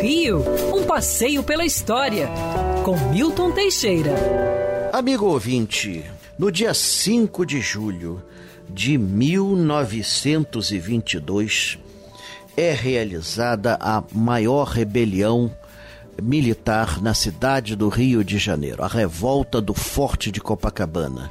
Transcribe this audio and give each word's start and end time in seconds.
Rio, 0.00 0.42
um 0.74 0.84
passeio 0.84 1.42
pela 1.42 1.62
história, 1.64 2.28
com 2.84 2.96
Milton 3.10 3.50
Teixeira. 3.52 4.14
Amigo 4.92 5.26
ouvinte, 5.26 6.04
no 6.38 6.50
dia 6.50 6.72
5 6.72 7.44
de 7.44 7.60
julho 7.60 8.22
de 8.68 8.96
1922 8.96 11.78
é 12.56 12.72
realizada 12.72 13.76
a 13.80 14.02
maior 14.12 14.68
rebelião 14.68 15.54
militar 16.22 17.02
na 17.02 17.12
cidade 17.12 17.76
do 17.76 17.90
Rio 17.90 18.24
de 18.24 18.38
Janeiro, 18.38 18.82
a 18.82 18.88
revolta 18.88 19.60
do 19.60 19.74
Forte 19.74 20.30
de 20.30 20.40
Copacabana. 20.40 21.30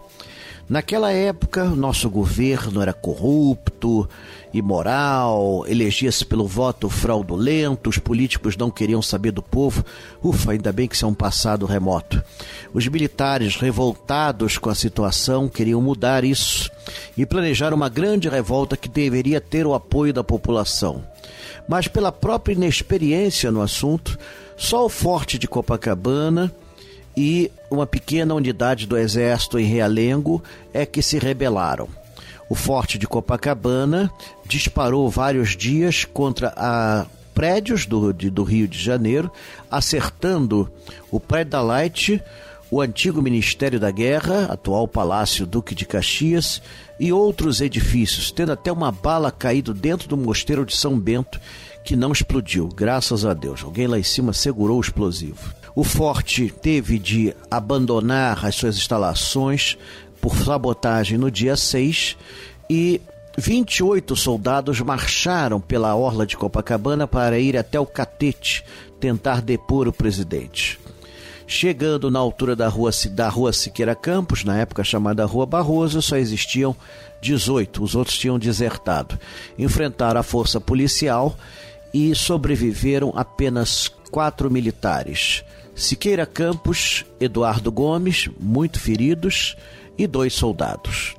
Naquela 0.69 1.11
época, 1.11 1.65
nosso 1.65 2.07
governo 2.11 2.79
era 2.79 2.93
corrupto, 2.93 4.07
imoral, 4.53 5.65
elegia-se 5.67 6.23
pelo 6.23 6.47
voto 6.47 6.87
fraudulento, 6.87 7.89
os 7.89 7.97
políticos 7.97 8.55
não 8.55 8.69
queriam 8.69 9.01
saber 9.01 9.31
do 9.31 9.41
povo. 9.41 9.83
Ufa, 10.23 10.51
ainda 10.51 10.71
bem 10.71 10.87
que 10.87 10.93
isso 10.93 11.05
é 11.05 11.07
um 11.07 11.13
passado 11.13 11.65
remoto. 11.65 12.23
Os 12.71 12.87
militares, 12.87 13.55
revoltados 13.55 14.59
com 14.59 14.69
a 14.69 14.75
situação, 14.75 15.49
queriam 15.49 15.81
mudar 15.81 16.23
isso 16.23 16.69
e 17.17 17.25
planejaram 17.25 17.75
uma 17.75 17.89
grande 17.89 18.29
revolta 18.29 18.77
que 18.77 18.87
deveria 18.87 19.41
ter 19.41 19.65
o 19.65 19.73
apoio 19.73 20.13
da 20.13 20.23
população. 20.23 21.03
Mas, 21.67 21.87
pela 21.87 22.11
própria 22.11 22.53
inexperiência 22.53 23.51
no 23.51 23.63
assunto, 23.63 24.19
só 24.55 24.85
o 24.85 24.89
Forte 24.89 25.39
de 25.39 25.47
Copacabana 25.47 26.53
e 27.15 27.51
uma 27.69 27.85
pequena 27.85 28.33
unidade 28.33 28.85
do 28.85 28.97
exército 28.97 29.59
em 29.59 29.65
Realengo 29.65 30.43
é 30.73 30.85
que 30.85 31.01
se 31.01 31.17
rebelaram. 31.17 31.87
O 32.49 32.55
forte 32.55 32.97
de 32.97 33.07
Copacabana 33.07 34.11
disparou 34.47 35.09
vários 35.09 35.55
dias 35.55 36.03
contra 36.05 36.53
a 36.57 37.05
prédios 37.33 37.85
do, 37.85 38.11
de, 38.11 38.29
do 38.29 38.43
Rio 38.43 38.67
de 38.67 38.77
Janeiro, 38.77 39.31
acertando 39.69 40.69
o 41.11 41.19
prédio 41.19 41.51
da 41.51 41.61
Light, 41.61 42.21
o 42.71 42.81
antigo 42.81 43.21
Ministério 43.21 43.79
da 43.79 43.91
Guerra, 43.91 44.45
atual 44.45 44.87
Palácio 44.87 45.45
Duque 45.45 45.73
de 45.73 45.85
Caxias, 45.85 46.61
e 46.99 47.13
outros 47.13 47.61
edifícios, 47.61 48.31
tendo 48.31 48.51
até 48.51 48.71
uma 48.71 48.91
bala 48.91 49.31
caído 49.31 49.73
dentro 49.73 50.09
do 50.09 50.17
mosteiro 50.17 50.65
de 50.65 50.75
São 50.75 50.99
Bento, 50.99 51.39
que 51.83 51.95
não 51.95 52.11
explodiu, 52.11 52.67
graças 52.67 53.25
a 53.25 53.33
Deus. 53.33 53.63
Alguém 53.63 53.87
lá 53.87 53.97
em 53.97 54.03
cima 54.03 54.33
segurou 54.33 54.77
o 54.77 54.81
explosivo. 54.81 55.53
O 55.79 55.83
forte 55.85 56.53
teve 56.61 56.99
de 56.99 57.33
abandonar 57.49 58.45
as 58.45 58.55
suas 58.55 58.75
instalações 58.75 59.77
por 60.19 60.35
sabotagem 60.35 61.17
no 61.17 61.31
dia 61.31 61.55
6 61.55 62.17
e 62.69 62.99
28 63.37 64.13
soldados 64.13 64.81
marcharam 64.81 65.61
pela 65.61 65.95
orla 65.95 66.27
de 66.27 66.35
Copacabana 66.35 67.07
para 67.07 67.39
ir 67.39 67.55
até 67.55 67.79
o 67.79 67.85
Catete 67.85 68.61
tentar 68.99 69.41
depor 69.41 69.87
o 69.87 69.93
presidente. 69.93 70.77
Chegando 71.47 72.11
na 72.11 72.19
altura 72.19 72.57
da 72.57 72.67
rua, 72.67 72.91
da 73.11 73.29
rua 73.29 73.53
Siqueira 73.53 73.95
Campos, 73.95 74.43
na 74.43 74.57
época 74.57 74.83
chamada 74.83 75.25
Rua 75.25 75.45
Barroso, 75.45 76.01
só 76.01 76.17
existiam 76.17 76.75
18, 77.21 77.81
os 77.81 77.95
outros 77.95 78.17
tinham 78.17 78.37
desertado. 78.37 79.17
Enfrentaram 79.57 80.19
a 80.19 80.23
força 80.23 80.59
policial 80.59 81.37
e 81.93 82.13
sobreviveram 82.13 83.13
apenas 83.15 83.89
quatro 84.11 84.51
militares. 84.51 85.45
Siqueira 85.79 86.25
Campos, 86.25 87.05
Eduardo 87.21 87.71
Gomes, 87.71 88.29
muito 88.37 88.77
feridos, 88.77 89.55
e 89.97 90.05
dois 90.05 90.33
soldados. 90.33 91.15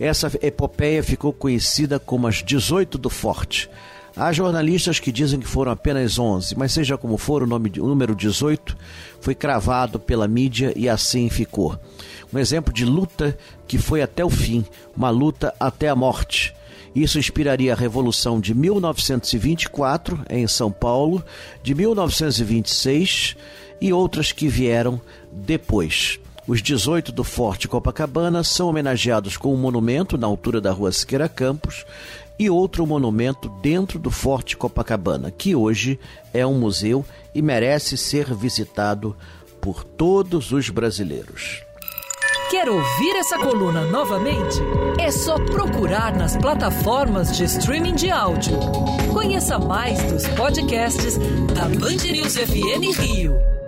Essa 0.00 0.32
epopeia 0.42 1.00
ficou 1.00 1.32
conhecida 1.32 1.96
como 2.00 2.26
as 2.26 2.42
18 2.42 2.98
do 2.98 3.08
Forte. 3.08 3.70
Há 4.16 4.32
jornalistas 4.32 4.98
que 4.98 5.12
dizem 5.12 5.38
que 5.38 5.46
foram 5.46 5.70
apenas 5.70 6.18
11, 6.18 6.58
mas 6.58 6.72
seja 6.72 6.98
como 6.98 7.16
for, 7.16 7.44
o, 7.44 7.46
nome, 7.46 7.70
o 7.78 7.86
número 7.86 8.16
18 8.16 8.76
foi 9.20 9.32
cravado 9.32 10.00
pela 10.00 10.26
mídia 10.26 10.72
e 10.74 10.88
assim 10.88 11.30
ficou. 11.30 11.78
Um 12.34 12.38
exemplo 12.40 12.74
de 12.74 12.84
luta 12.84 13.38
que 13.68 13.78
foi 13.78 14.02
até 14.02 14.24
o 14.24 14.30
fim, 14.30 14.64
uma 14.96 15.10
luta 15.10 15.54
até 15.60 15.88
a 15.88 15.94
morte. 15.94 16.52
Isso 16.96 17.16
inspiraria 17.16 17.72
a 17.72 17.76
Revolução 17.76 18.40
de 18.40 18.52
1924 18.54 20.24
em 20.28 20.48
São 20.48 20.72
Paulo, 20.72 21.24
de 21.62 21.76
1926 21.76 23.36
e 23.80 23.92
outras 23.92 24.32
que 24.32 24.48
vieram 24.48 25.00
depois. 25.32 26.18
Os 26.46 26.62
18 26.62 27.12
do 27.12 27.22
Forte 27.22 27.68
Copacabana 27.68 28.42
são 28.42 28.68
homenageados 28.68 29.36
com 29.36 29.54
um 29.54 29.56
monumento 29.56 30.18
na 30.18 30.26
altura 30.26 30.60
da 30.60 30.72
rua 30.72 30.90
Siqueira 30.90 31.28
Campos 31.28 31.84
e 32.38 32.48
outro 32.48 32.86
monumento 32.86 33.48
dentro 33.62 33.98
do 33.98 34.10
Forte 34.10 34.56
Copacabana, 34.56 35.30
que 35.30 35.54
hoje 35.54 36.00
é 36.32 36.44
um 36.46 36.58
museu 36.58 37.04
e 37.34 37.42
merece 37.42 37.96
ser 37.96 38.34
visitado 38.34 39.14
por 39.60 39.84
todos 39.84 40.50
os 40.50 40.70
brasileiros. 40.70 41.62
Quer 42.50 42.68
ouvir 42.68 43.14
essa 43.16 43.38
coluna 43.38 43.82
novamente? 43.82 44.58
É 44.98 45.10
só 45.12 45.38
procurar 45.38 46.16
nas 46.16 46.36
plataformas 46.36 47.36
de 47.36 47.44
streaming 47.44 47.94
de 47.94 48.10
áudio. 48.10 48.58
Conheça 49.12 49.56
mais 49.58 50.02
dos 50.10 50.26
podcasts 50.28 51.16
da 51.54 51.68
Band 51.68 52.10
News 52.10 52.36
FM 52.36 52.98
Rio. 52.98 53.59